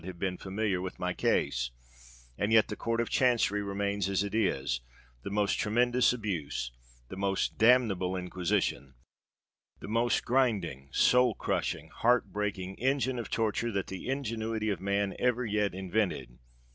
have 0.03 0.17
been 0.17 0.35
familiar 0.35 0.81
with 0.81 0.97
my 0.97 1.13
case—and 1.13 2.51
yet 2.51 2.69
the 2.69 2.75
Court 2.75 2.99
of 2.99 3.07
Chancery 3.07 3.61
remains 3.61 4.09
as 4.09 4.23
it 4.23 4.33
is, 4.33 4.81
the 5.21 5.29
most 5.29 5.59
tremendous 5.59 6.11
abuse—the 6.11 7.15
most 7.15 7.59
damnable 7.59 8.15
Inquisition—the 8.15 9.87
most 9.87 10.25
grinding, 10.25 10.89
soul 10.91 11.35
crushing, 11.35 11.89
heart 11.89 12.33
breaking 12.33 12.73
engine 12.79 13.19
of 13.19 13.29
torture 13.29 13.71
that 13.71 13.85
the 13.85 14.09
ingenuity 14.09 14.71
of 14.71 14.81
man 14.81 15.15
ever 15.19 15.45
yet 15.45 15.75
invented! 15.75 16.39